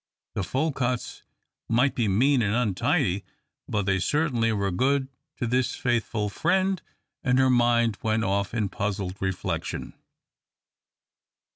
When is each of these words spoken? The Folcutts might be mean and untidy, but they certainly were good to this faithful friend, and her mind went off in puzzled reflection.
The 0.33 0.41
Folcutts 0.41 1.21
might 1.69 1.93
be 1.93 2.07
mean 2.07 2.41
and 2.41 2.55
untidy, 2.55 3.23
but 3.69 3.85
they 3.85 3.99
certainly 3.99 4.51
were 4.51 4.71
good 4.71 5.09
to 5.37 5.45
this 5.45 5.75
faithful 5.75 6.27
friend, 6.27 6.81
and 7.23 7.37
her 7.37 7.51
mind 7.51 7.99
went 8.01 8.23
off 8.23 8.51
in 8.55 8.67
puzzled 8.67 9.15
reflection. 9.19 9.93